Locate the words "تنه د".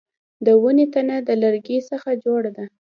0.93-1.29